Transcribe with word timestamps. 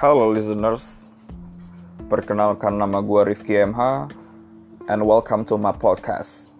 Halo 0.00 0.32
listeners, 0.32 1.04
perkenalkan 2.08 2.80
nama 2.80 3.04
gue 3.04 3.20
Rifki 3.20 3.52
MH 3.52 4.08
and 4.88 5.04
welcome 5.04 5.44
to 5.44 5.60
my 5.60 5.76
podcast. 5.76 6.56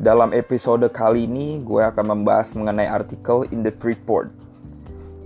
Dalam 0.00 0.32
episode 0.32 0.88
kali 0.96 1.28
ini 1.28 1.60
gue 1.60 1.84
akan 1.84 2.16
membahas 2.16 2.56
mengenai 2.56 2.88
artikel 2.88 3.44
In 3.52 3.60
The 3.60 3.68
Freeport. 3.76 4.32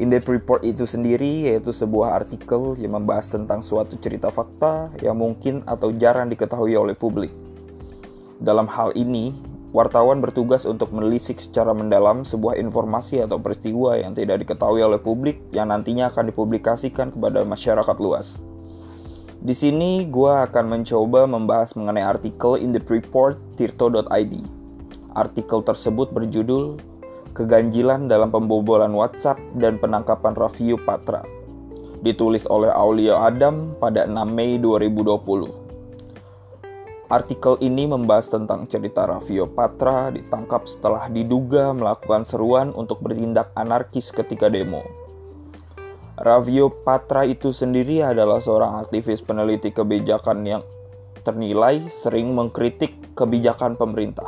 In 0.02 0.10
The 0.10 0.18
Freeport 0.18 0.66
itu 0.66 0.82
sendiri 0.82 1.46
yaitu 1.46 1.70
sebuah 1.70 2.26
artikel 2.26 2.74
yang 2.74 2.98
membahas 2.98 3.30
tentang 3.30 3.62
suatu 3.62 3.94
cerita 4.02 4.34
fakta 4.34 4.90
yang 4.98 5.14
mungkin 5.14 5.62
atau 5.62 5.94
jarang 5.94 6.26
diketahui 6.26 6.74
oleh 6.74 6.98
publik. 6.98 7.30
Dalam 8.42 8.66
hal 8.66 8.90
ini, 8.98 9.30
wartawan 9.76 10.24
bertugas 10.24 10.64
untuk 10.64 10.88
menelisik 10.96 11.36
secara 11.36 11.76
mendalam 11.76 12.24
sebuah 12.24 12.56
informasi 12.56 13.20
atau 13.20 13.36
peristiwa 13.36 14.00
yang 14.00 14.16
tidak 14.16 14.40
diketahui 14.40 14.80
oleh 14.80 14.96
publik 14.96 15.44
yang 15.52 15.68
nantinya 15.68 16.08
akan 16.08 16.32
dipublikasikan 16.32 17.12
kepada 17.12 17.44
masyarakat 17.44 17.96
luas. 18.00 18.40
Di 19.36 19.52
sini 19.52 20.08
gue 20.08 20.32
akan 20.32 20.80
mencoba 20.80 21.28
membahas 21.28 21.76
mengenai 21.76 22.08
artikel 22.08 22.56
in 22.56 22.72
the 22.72 22.80
report 22.88 23.36
tirto.id. 23.60 24.34
Artikel 25.12 25.60
tersebut 25.60 26.08
berjudul 26.08 26.80
Keganjilan 27.36 28.08
dalam 28.08 28.32
pembobolan 28.32 28.96
WhatsApp 28.96 29.36
dan 29.60 29.76
penangkapan 29.76 30.32
Raffio 30.32 30.80
Patra. 30.80 31.20
Ditulis 32.00 32.48
oleh 32.48 32.72
Aulia 32.72 33.20
Adam 33.20 33.76
pada 33.76 34.08
6 34.08 34.16
Mei 34.32 34.56
2020. 34.56 35.65
Artikel 37.06 37.54
ini 37.62 37.86
membahas 37.86 38.26
tentang 38.26 38.66
cerita 38.66 39.06
Raffio 39.06 39.46
Patra 39.46 40.10
ditangkap 40.10 40.66
setelah 40.66 41.06
diduga 41.06 41.70
melakukan 41.70 42.26
seruan 42.26 42.74
untuk 42.74 42.98
bertindak 42.98 43.54
anarkis 43.54 44.10
ketika 44.10 44.50
demo. 44.50 44.82
Raffio 46.18 46.66
Patra 46.66 47.22
itu 47.22 47.54
sendiri 47.54 48.02
adalah 48.02 48.42
seorang 48.42 48.82
aktivis 48.82 49.22
peneliti 49.22 49.70
kebijakan 49.70 50.42
yang 50.42 50.62
ternilai 51.22 51.86
sering 51.94 52.34
mengkritik 52.34 53.14
kebijakan 53.14 53.78
pemerintah. 53.78 54.26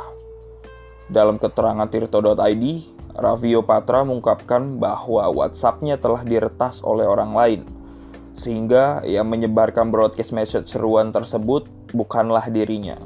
Dalam 1.11 1.35
keterangan 1.35 1.91
tirto.id, 1.91 2.63
Raffio 3.19 3.59
Patra 3.67 4.07
mengungkapkan 4.07 4.79
bahwa 4.79 5.27
WhatsApp-nya 5.27 5.99
telah 5.99 6.23
diretas 6.23 6.79
oleh 6.79 7.03
orang 7.03 7.35
lain– 7.35 7.61
sehingga 8.39 9.01
yang 9.03 9.27
menyebarkan 9.27 9.89
broadcast 9.89 10.31
message 10.31 10.71
seruan 10.71 11.11
tersebut 11.11 11.67
bukanlah 11.91 12.47
dirinya. 12.49 12.97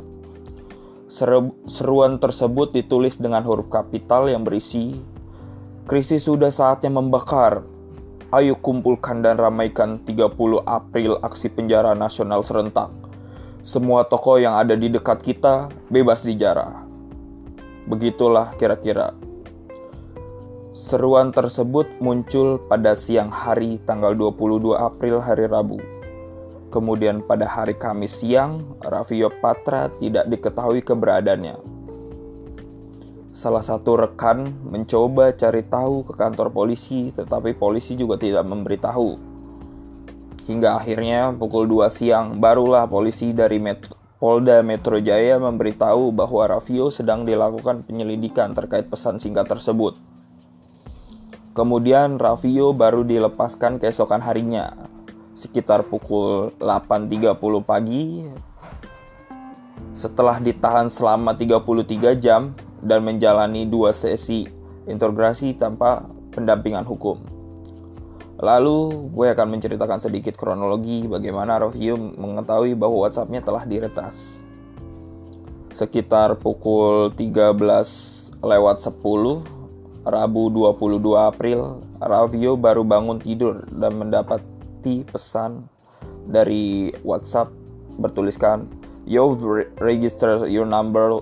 Seruan 1.69 2.17
tersebut 2.17 2.73
ditulis 2.73 3.21
dengan 3.21 3.45
huruf 3.45 3.69
kapital 3.69 4.31
yang 4.31 4.41
berisi 4.41 4.97
Krisis 5.83 6.31
sudah 6.31 6.47
saatnya 6.47 6.87
membakar. 6.87 7.67
Ayo 8.31 8.55
kumpulkan 8.55 9.19
dan 9.19 9.35
ramaikan 9.35 9.99
30 9.99 10.63
April 10.63 11.19
aksi 11.19 11.51
penjara 11.51 11.91
nasional 11.91 12.39
serentak. 12.39 12.87
Semua 13.67 14.07
toko 14.07 14.39
yang 14.39 14.55
ada 14.55 14.79
di 14.79 14.87
dekat 14.87 15.19
kita 15.19 15.67
bebas 15.91 16.23
dijarah. 16.23 16.87
Begitulah 17.83 18.55
kira-kira 18.55 19.11
Seruan 20.71 21.35
tersebut 21.35 21.85
muncul 21.99 22.63
pada 22.63 22.95
siang 22.95 23.27
hari 23.27 23.77
tanggal 23.83 24.15
22 24.15 24.73
April 24.73 25.19
hari 25.19 25.51
Rabu. 25.51 25.92
Kemudian 26.73 27.21
pada 27.21 27.45
hari 27.45 27.77
Kamis 27.77 28.17
siang, 28.25 28.81
Raffio 28.81 29.29
Patra 29.29 29.93
tidak 30.01 30.25
diketahui 30.25 30.81
keberadaannya. 30.81 31.61
Salah 33.29 33.61
satu 33.61 33.93
rekan 33.93 34.49
mencoba 34.65 35.37
cari 35.37 35.61
tahu 35.69 36.01
ke 36.01 36.17
kantor 36.17 36.49
polisi, 36.49 37.13
tetapi 37.13 37.53
polisi 37.53 37.93
juga 37.93 38.17
tidak 38.17 38.41
memberitahu. 38.49 39.09
Hingga 40.49 40.81
akhirnya 40.81 41.29
pukul 41.37 41.69
2 41.69 41.93
siang, 41.93 42.41
barulah 42.41 42.89
polisi 42.89 43.37
dari 43.37 43.61
Metro, 43.61 43.93
Polda 44.17 44.65
Metro 44.65 44.97
Jaya 44.97 45.37
memberitahu 45.37 46.09
bahwa 46.09 46.57
Raffio 46.57 46.89
sedang 46.89 47.21
dilakukan 47.21 47.85
penyelidikan 47.85 48.57
terkait 48.57 48.89
pesan 48.89 49.21
singkat 49.21 49.45
tersebut. 49.45 49.93
Kemudian 51.53 52.17
Raffio 52.17 52.73
baru 52.73 53.05
dilepaskan 53.05 53.77
keesokan 53.77 54.25
harinya, 54.25 54.92
sekitar 55.33 55.85
pukul 55.85 56.53
8.30 56.61 57.37
pagi. 57.65 58.25
Setelah 59.93 60.41
ditahan 60.41 60.89
selama 60.89 61.37
33 61.37 62.17
jam 62.17 62.57
dan 62.81 63.05
menjalani 63.05 63.69
dua 63.69 63.93
sesi 63.93 64.49
interogasi 64.89 65.53
tanpa 65.53 66.05
pendampingan 66.33 66.85
hukum. 66.85 67.21
Lalu 68.41 69.07
gue 69.13 69.27
akan 69.29 69.47
menceritakan 69.55 70.01
sedikit 70.01 70.33
kronologi 70.35 71.05
bagaimana 71.05 71.61
Raffio 71.61 71.95
mengetahui 71.95 72.73
bahwa 72.73 73.07
WhatsApp-nya 73.07 73.45
telah 73.45 73.63
diretas. 73.63 74.41
Sekitar 75.73 76.37
pukul 76.41 77.13
13 77.15 78.41
lewat 78.43 78.77
10 78.83 79.63
Rabu 80.03 80.51
22 80.51 81.15
April, 81.15 81.79
Ravio 82.03 82.59
baru 82.59 82.83
bangun 82.83 83.23
tidur 83.23 83.63
dan 83.71 83.95
mendapati 84.83 85.07
pesan 85.07 85.63
dari 86.27 86.91
WhatsApp 87.07 87.51
bertuliskan 87.99 88.67
You've 89.03 89.43
registered 89.83 90.47
your 90.47 90.63
number 90.63 91.19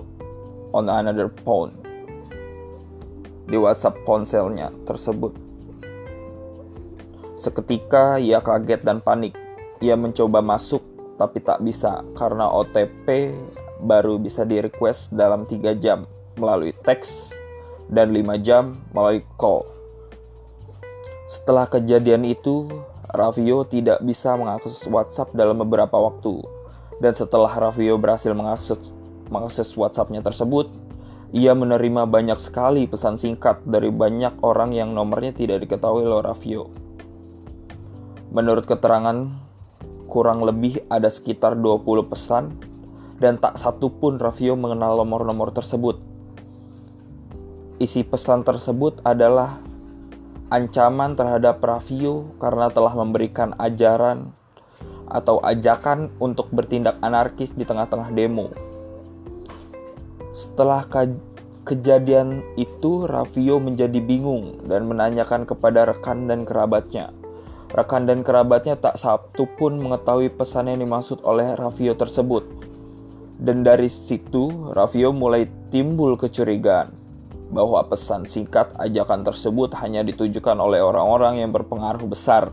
on 0.70 0.86
another 0.86 1.30
phone 1.42 1.74
di 3.50 3.58
WhatsApp 3.58 4.06
ponselnya 4.06 4.70
tersebut. 4.86 5.34
Seketika 7.34 8.22
ia 8.22 8.38
kaget 8.38 8.86
dan 8.86 9.02
panik. 9.02 9.34
Ia 9.82 9.98
mencoba 9.98 10.38
masuk 10.38 10.82
tapi 11.18 11.42
tak 11.42 11.58
bisa 11.66 12.06
karena 12.14 12.46
OTP 12.54 13.34
baru 13.82 14.14
bisa 14.22 14.46
di 14.46 14.62
request 14.62 15.10
dalam 15.10 15.42
3 15.42 15.74
jam 15.82 16.06
melalui 16.38 16.70
teks 16.86 17.34
dan 17.90 18.14
5 18.14 18.46
jam 18.46 18.78
melalui 18.94 19.26
call. 19.34 19.66
Setelah 21.26 21.66
kejadian 21.66 22.22
itu, 22.30 22.70
Raffio 23.12 23.68
tidak 23.68 24.00
bisa 24.00 24.32
mengakses 24.40 24.80
WhatsApp 24.88 25.36
dalam 25.36 25.60
beberapa 25.60 25.92
waktu. 26.00 26.40
Dan 26.96 27.12
setelah 27.12 27.52
Raffio 27.52 28.00
berhasil 28.00 28.32
mengakses, 28.32 28.80
mengakses 29.28 29.68
WhatsAppnya 29.76 30.24
tersebut, 30.24 30.72
ia 31.32 31.52
menerima 31.52 32.08
banyak 32.08 32.40
sekali 32.40 32.88
pesan 32.88 33.20
singkat 33.20 33.64
dari 33.68 33.92
banyak 33.92 34.40
orang 34.40 34.72
yang 34.72 34.96
nomornya 34.96 35.36
tidak 35.36 35.64
diketahui 35.64 36.08
oleh 36.08 36.24
Raffio. 36.24 36.72
Menurut 38.32 38.64
keterangan, 38.64 39.28
kurang 40.08 40.40
lebih 40.44 40.84
ada 40.88 41.12
sekitar 41.12 41.56
20 41.56 42.08
pesan 42.08 42.52
dan 43.20 43.36
tak 43.36 43.60
satu 43.60 43.92
pun 43.92 44.16
Raffio 44.16 44.56
mengenal 44.56 44.96
nomor-nomor 45.00 45.52
tersebut. 45.52 46.00
Isi 47.76 48.04
pesan 48.04 48.44
tersebut 48.44 49.04
adalah 49.04 49.60
ancaman 50.52 51.16
terhadap 51.16 51.64
Raffio 51.64 52.36
karena 52.36 52.68
telah 52.68 52.92
memberikan 52.92 53.56
ajaran 53.56 54.36
atau 55.08 55.40
ajakan 55.40 56.12
untuk 56.20 56.52
bertindak 56.52 57.00
anarkis 57.00 57.56
di 57.56 57.64
tengah-tengah 57.64 58.12
demo. 58.12 58.52
Setelah 60.36 60.84
ke 60.84 61.08
kejadian 61.64 62.44
itu, 62.60 63.08
Raffio 63.08 63.56
menjadi 63.64 63.96
bingung 63.96 64.68
dan 64.68 64.84
menanyakan 64.84 65.48
kepada 65.48 65.88
rekan 65.88 66.28
dan 66.28 66.44
kerabatnya. 66.44 67.16
Rekan 67.72 68.04
dan 68.04 68.20
kerabatnya 68.20 68.76
tak 68.76 69.00
satu 69.00 69.48
pun 69.56 69.80
mengetahui 69.80 70.28
pesan 70.36 70.68
yang 70.68 70.84
dimaksud 70.84 71.24
oleh 71.24 71.56
Raffio 71.56 71.96
tersebut. 71.96 72.44
Dan 73.40 73.64
dari 73.64 73.88
situ, 73.88 74.72
Raffio 74.76 75.16
mulai 75.16 75.48
timbul 75.72 76.20
kecurigaan 76.20 77.01
bahwa 77.52 77.84
pesan 77.84 78.24
singkat 78.24 78.72
ajakan 78.80 79.22
tersebut 79.22 79.76
hanya 79.84 80.00
ditujukan 80.00 80.56
oleh 80.56 80.80
orang-orang 80.80 81.44
yang 81.44 81.52
berpengaruh 81.52 82.08
besar. 82.08 82.48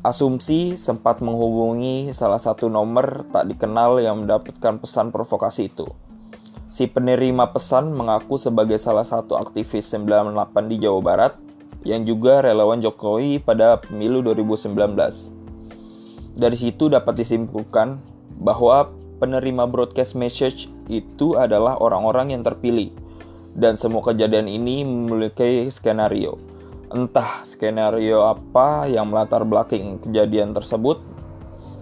Asumsi 0.00 0.80
sempat 0.80 1.20
menghubungi 1.20 2.16
salah 2.16 2.40
satu 2.40 2.72
nomor 2.72 3.28
tak 3.28 3.52
dikenal 3.52 4.00
yang 4.00 4.24
mendapatkan 4.24 4.80
pesan 4.80 5.12
provokasi 5.12 5.68
itu. 5.68 5.84
Si 6.72 6.88
penerima 6.88 7.52
pesan 7.52 7.92
mengaku 7.92 8.40
sebagai 8.40 8.80
salah 8.80 9.04
satu 9.04 9.36
aktivis 9.36 9.88
98 9.92 10.72
di 10.72 10.76
Jawa 10.80 11.00
Barat 11.04 11.32
yang 11.84 12.08
juga 12.08 12.40
relawan 12.40 12.80
Jokowi 12.80 13.40
pada 13.42 13.80
pemilu 13.80 14.24
2019. 14.24 15.36
Dari 16.38 16.56
situ 16.56 16.86
dapat 16.86 17.18
disimpulkan 17.18 17.98
bahwa 18.38 18.94
penerima 19.18 19.66
broadcast 19.66 20.14
message 20.14 20.70
itu 20.86 21.34
adalah 21.34 21.76
orang-orang 21.82 22.32
yang 22.32 22.42
terpilih. 22.46 22.94
Dan 23.58 23.74
semua 23.74 24.06
kejadian 24.06 24.46
ini 24.46 24.86
memiliki 24.86 25.66
skenario. 25.68 26.38
Entah 26.94 27.42
skenario 27.42 28.24
apa 28.24 28.86
yang 28.86 29.10
melatar 29.10 29.42
belakang 29.42 29.98
kejadian 29.98 30.54
tersebut. 30.54 31.02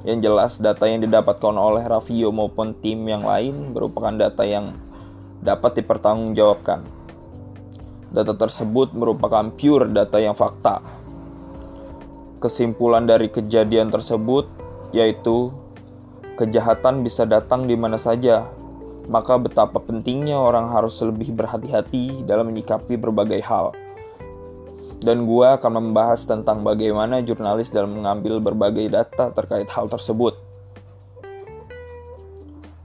Yang 0.08 0.18
jelas 0.24 0.52
data 0.56 0.88
yang 0.88 1.04
didapatkan 1.04 1.54
oleh 1.54 1.84
Raffio 1.84 2.32
maupun 2.32 2.78
tim 2.80 3.04
yang 3.04 3.22
lain 3.22 3.76
merupakan 3.76 4.14
data 4.14 4.42
yang 4.48 4.72
dapat 5.44 5.84
dipertanggungjawabkan. 5.84 6.80
Data 8.10 8.32
tersebut 8.32 8.96
merupakan 8.96 9.52
pure 9.52 9.92
data 9.92 10.16
yang 10.16 10.32
fakta. 10.32 10.80
kesimpulan 12.36 13.08
dari 13.08 13.32
kejadian 13.32 13.88
tersebut 13.88 14.46
yaitu 14.92 15.50
kejahatan 16.36 17.00
bisa 17.00 17.24
datang 17.24 17.64
di 17.64 17.74
mana 17.74 17.96
saja. 17.96 18.46
Maka 19.08 19.38
betapa 19.38 19.78
pentingnya 19.80 20.36
orang 20.36 20.70
harus 20.70 20.98
lebih 21.00 21.32
berhati-hati 21.32 22.26
dalam 22.26 22.52
menyikapi 22.52 22.98
berbagai 22.98 23.40
hal. 23.42 23.72
Dan 25.00 25.24
gue 25.24 25.46
akan 25.46 25.72
membahas 25.80 26.26
tentang 26.26 26.66
bagaimana 26.66 27.22
jurnalis 27.22 27.70
dalam 27.70 27.94
mengambil 27.94 28.42
berbagai 28.42 28.90
data 28.90 29.30
terkait 29.30 29.70
hal 29.70 29.86
tersebut. 29.86 30.34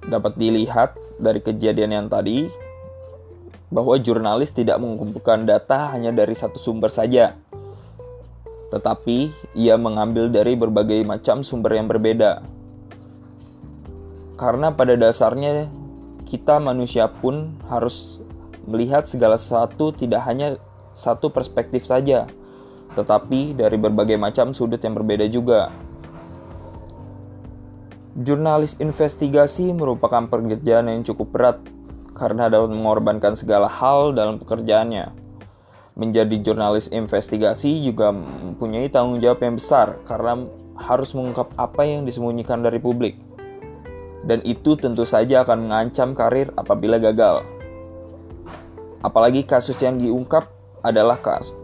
Dapat 0.06 0.34
dilihat 0.38 0.94
dari 1.18 1.42
kejadian 1.42 1.92
yang 1.92 2.08
tadi, 2.12 2.46
bahwa 3.72 3.96
jurnalis 3.96 4.52
tidak 4.52 4.78
mengumpulkan 4.84 5.48
data 5.48 5.96
hanya 5.96 6.12
dari 6.12 6.36
satu 6.36 6.60
sumber 6.60 6.92
saja, 6.92 7.40
tetapi 8.70 9.32
ia 9.56 9.80
mengambil 9.80 10.28
dari 10.28 10.60
berbagai 10.60 11.02
macam 11.08 11.42
sumber 11.42 11.80
yang 11.80 11.88
berbeda. 11.88 12.44
Karena 14.42 14.74
pada 14.74 14.98
dasarnya 14.98 15.70
kita 16.26 16.58
manusia 16.58 17.06
pun 17.06 17.62
harus 17.70 18.18
melihat 18.66 19.06
segala 19.06 19.38
sesuatu 19.38 19.94
tidak 19.94 20.26
hanya 20.26 20.58
satu 20.98 21.30
perspektif 21.30 21.86
saja, 21.86 22.26
tetapi 22.98 23.54
dari 23.54 23.78
berbagai 23.78 24.18
macam 24.18 24.50
sudut 24.50 24.82
yang 24.82 24.98
berbeda 24.98 25.30
juga. 25.30 25.70
Jurnalis 28.18 28.82
investigasi 28.82 29.78
merupakan 29.78 30.26
pekerjaan 30.26 30.90
yang 30.90 31.06
cukup 31.06 31.28
berat 31.30 31.58
karena 32.18 32.50
dapat 32.50 32.74
mengorbankan 32.74 33.38
segala 33.38 33.70
hal 33.70 34.18
dalam 34.18 34.42
pekerjaannya. 34.42 35.14
Menjadi 35.94 36.36
jurnalis 36.42 36.90
investigasi 36.90 37.86
juga 37.86 38.10
mempunyai 38.10 38.90
tanggung 38.90 39.22
jawab 39.22 39.46
yang 39.46 39.62
besar 39.62 40.02
karena 40.02 40.50
harus 40.82 41.14
mengungkap 41.14 41.54
apa 41.62 41.86
yang 41.86 42.10
disembunyikan 42.10 42.66
dari 42.66 42.82
publik. 42.82 43.31
Dan 44.22 44.46
itu 44.46 44.78
tentu 44.78 45.02
saja 45.04 45.42
akan 45.42 45.70
mengancam 45.70 46.14
karir 46.14 46.54
apabila 46.54 47.02
gagal. 47.02 47.42
Apalagi 49.02 49.44
kasus 49.44 49.78
yang 49.82 49.98
diungkap 49.98 50.46
adalah 50.86 51.18
kas 51.18 51.58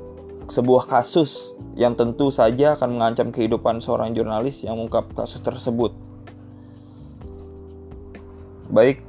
sebuah 0.48 0.88
kasus 0.88 1.52
yang 1.76 1.92
tentu 2.00 2.32
saja 2.32 2.80
akan 2.80 2.96
mengancam 2.96 3.36
kehidupan 3.36 3.84
seorang 3.84 4.16
jurnalis 4.16 4.64
yang 4.64 4.80
mengungkap 4.80 5.12
kasus 5.12 5.44
tersebut. 5.44 5.92
Baik, 8.72 9.04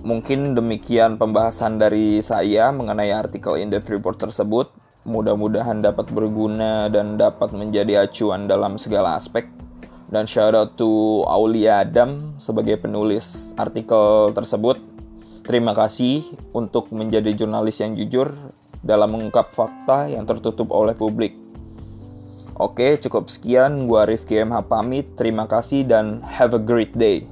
Mungkin 0.00 0.56
demikian 0.56 1.20
pembahasan 1.20 1.76
dari 1.76 2.24
saya 2.24 2.72
mengenai 2.72 3.12
artikel 3.12 3.60
in 3.60 3.68
the 3.68 3.84
report 3.84 4.16
tersebut. 4.16 4.72
Mudah-mudahan 5.04 5.84
dapat 5.84 6.08
berguna 6.08 6.88
dan 6.88 7.20
dapat 7.20 7.52
menjadi 7.52 8.08
acuan 8.08 8.48
dalam 8.48 8.80
segala 8.80 9.20
aspek. 9.20 9.59
Dan 10.10 10.26
shout 10.26 10.58
out 10.58 10.74
to 10.74 11.22
Aulia 11.30 11.86
Adam 11.86 12.34
sebagai 12.42 12.82
penulis 12.82 13.54
artikel 13.54 14.34
tersebut. 14.34 14.82
Terima 15.46 15.70
kasih 15.70 16.26
untuk 16.50 16.90
menjadi 16.90 17.30
jurnalis 17.30 17.78
yang 17.78 17.94
jujur 17.94 18.34
dalam 18.82 19.14
mengungkap 19.14 19.54
fakta 19.54 20.10
yang 20.10 20.26
tertutup 20.26 20.74
oleh 20.74 20.98
publik. 20.98 21.38
Oke, 22.58 22.98
cukup 22.98 23.30
sekian. 23.30 23.86
Gua 23.86 24.04
Rifki 24.04 24.42
MH 24.42 24.66
pamit. 24.66 25.14
Terima 25.14 25.46
kasih 25.46 25.86
dan 25.86 26.20
have 26.26 26.58
a 26.58 26.60
great 26.60 26.92
day. 26.98 27.24